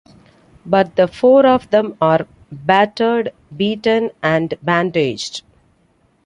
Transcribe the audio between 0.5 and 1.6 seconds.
But the four